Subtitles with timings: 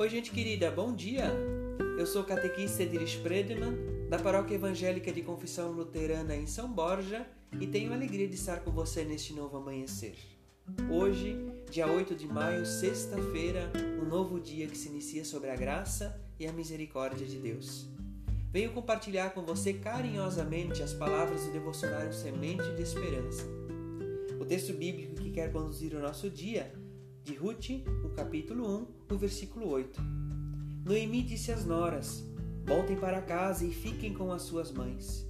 [0.00, 1.24] Oi, gente querida, bom dia!
[1.98, 3.76] Eu sou o catequista Ediris Predeman,
[4.08, 7.26] da Paróquia Evangélica de Confissão Luterana em São Borja,
[7.60, 10.14] e tenho a alegria de estar com você neste novo amanhecer.
[10.88, 11.36] Hoje,
[11.68, 16.46] dia 8 de maio, sexta-feira, um novo dia que se inicia sobre a graça e
[16.46, 17.88] a misericórdia de Deus.
[18.52, 23.42] Venho compartilhar com você carinhosamente as palavras do devocionário Semente de Esperança.
[24.40, 26.72] O texto bíblico que quer conduzir o nosso dia,
[27.28, 27.68] de Ruth,
[28.06, 30.00] o capítulo 1, o versículo 8.
[30.82, 32.24] Noemi disse às noras:
[32.64, 35.28] Voltem para casa e fiquem com as suas mães.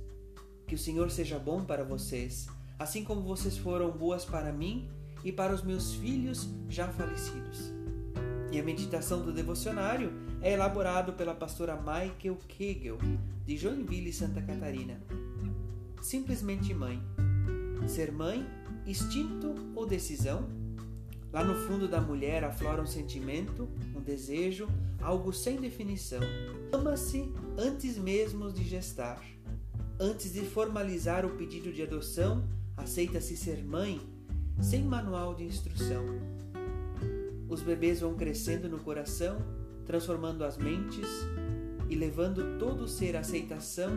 [0.65, 2.47] Que o Senhor seja bom para vocês,
[2.79, 4.89] assim como vocês foram boas para mim
[5.25, 7.73] e para os meus filhos já falecidos.
[8.53, 12.99] E a meditação do devocionário é elaborado pela pastora Michael Kegel,
[13.45, 15.03] de Joinville, Santa Catarina.
[16.01, 17.03] Simplesmente mãe.
[17.89, 18.47] Ser mãe,
[18.87, 20.58] instinto ou decisão?
[21.33, 24.67] Lá no fundo da mulher aflora um sentimento, um desejo,
[25.01, 26.21] algo sem definição.
[26.73, 29.23] Ama-se antes mesmo de gestar.
[30.01, 34.01] Antes de formalizar o pedido de adoção, aceita-se ser mãe
[34.61, 36.05] sem manual de instrução.
[37.49, 39.39] Os bebês vão crescendo no coração,
[39.85, 41.09] transformando as mentes
[41.89, 43.91] e levando todo o ser à aceitação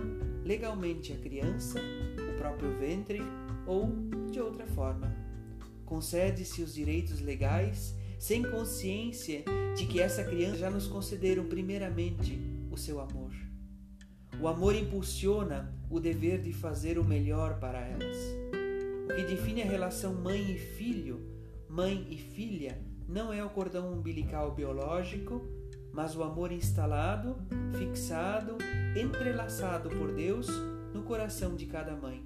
[0.43, 3.21] legalmente a criança, o próprio ventre
[3.65, 3.89] ou
[4.31, 5.20] de outra forma.
[5.91, 9.43] Concede-se os direitos legais sem consciência
[9.75, 12.39] de que essa criança já nos concederam primeiramente
[12.71, 13.33] o seu amor.
[14.39, 18.17] O amor impulsiona o dever de fazer o melhor para elas.
[19.03, 21.29] O que define a relação mãe e filho,
[21.67, 25.45] mãe e filha, não é o cordão umbilical biológico,
[25.91, 27.35] mas o amor instalado,
[27.77, 28.57] fixado,
[28.95, 30.47] entrelaçado por Deus
[30.93, 32.25] no coração de cada mãe.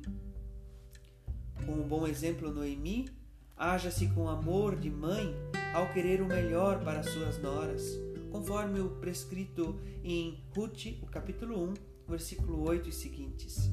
[1.66, 3.25] Com um bom exemplo, Noemi,
[3.58, 5.34] haja-se com amor de mãe
[5.74, 7.98] ao querer o melhor para suas noras,
[8.32, 11.74] conforme o prescrito em Ruth, o capítulo 1,
[12.08, 13.70] versículo 8 e seguintes.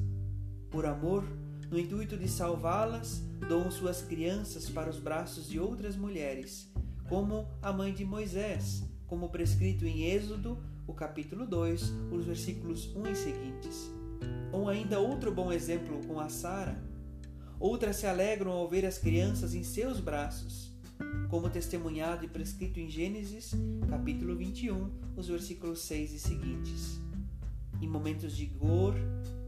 [0.69, 1.23] Por amor,
[1.69, 6.71] no intuito de salvá-las, dão suas crianças para os braços de outras mulheres,
[7.09, 10.57] como a mãe de Moisés, como prescrito em Êxodo,
[10.87, 13.91] o capítulo 2, os versículos 1 e seguintes.
[14.51, 16.81] Ou ainda outro bom exemplo com a Sara.
[17.63, 20.73] Outras se alegram ao ver as crianças em seus braços,
[21.29, 23.51] como testemunhado e prescrito em Gênesis,
[23.89, 26.99] capítulo 21, os versículos 6 e seguintes.
[27.81, 28.95] Em momentos de dor,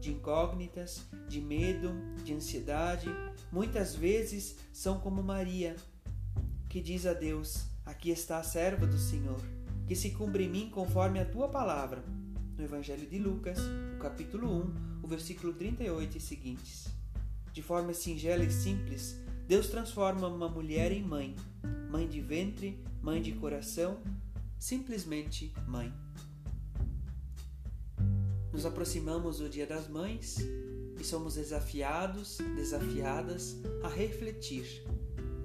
[0.00, 1.92] de incógnitas, de medo,
[2.24, 3.06] de ansiedade,
[3.52, 5.76] muitas vezes são como Maria,
[6.70, 9.42] que diz a Deus: Aqui está a serva do Senhor,
[9.86, 12.02] que se cumpra em mim conforme a tua palavra.
[12.56, 13.58] No Evangelho de Lucas,
[13.94, 14.50] o capítulo
[15.02, 16.96] 1, o versículo 38 e seguintes.
[17.56, 19.18] De forma singela e simples,
[19.48, 21.34] Deus transforma uma mulher em mãe,
[21.90, 24.02] mãe de ventre, mãe de coração,
[24.58, 25.90] simplesmente mãe.
[28.52, 30.36] Nos aproximamos do Dia das Mães
[31.00, 34.84] e somos desafiados, desafiadas a refletir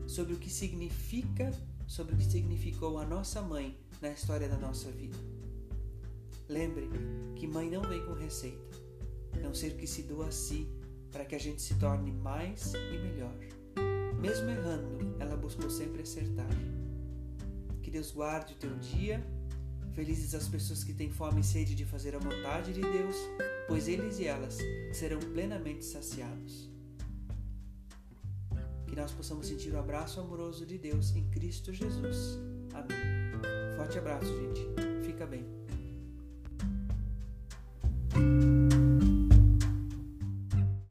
[0.05, 1.49] sobre o que significa,
[1.87, 5.17] sobre o que significou a nossa mãe na história da nossa vida.
[6.49, 6.89] Lembre
[7.37, 8.77] que mãe não vem com receita,
[9.41, 10.67] não ser que se doa a si
[11.11, 13.33] para que a gente se torne mais e melhor.
[14.19, 16.49] Mesmo errando, ela buscou sempre acertar.
[17.81, 19.25] Que Deus guarde o teu dia.
[19.93, 23.15] Felizes as pessoas que têm fome e sede de fazer a vontade de Deus,
[23.67, 24.57] pois eles e elas
[24.93, 26.71] serão plenamente saciados
[28.91, 32.37] que nós possamos sentir o abraço amoroso de Deus em Cristo Jesus.
[32.73, 32.97] Amém.
[33.77, 34.67] Forte abraço, gente.
[35.05, 35.45] Fica bem.